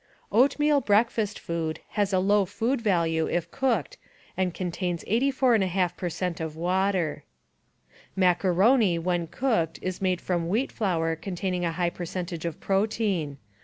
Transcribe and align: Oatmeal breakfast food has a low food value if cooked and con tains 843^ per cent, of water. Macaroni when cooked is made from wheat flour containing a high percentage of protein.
Oatmeal 0.31 0.81
breakfast 0.81 1.37
food 1.37 1.79
has 1.89 2.11
a 2.11 2.17
low 2.17 2.43
food 2.45 2.81
value 2.81 3.27
if 3.27 3.51
cooked 3.51 3.97
and 4.35 4.51
con 4.51 4.71
tains 4.71 5.07
843^ 5.07 5.95
per 5.95 6.09
cent, 6.09 6.39
of 6.39 6.55
water. 6.55 7.23
Macaroni 8.15 8.97
when 8.97 9.27
cooked 9.27 9.77
is 9.83 10.01
made 10.01 10.19
from 10.19 10.49
wheat 10.49 10.71
flour 10.71 11.15
containing 11.15 11.63
a 11.65 11.73
high 11.73 11.91
percentage 11.91 12.45
of 12.45 12.59
protein. 12.59 13.37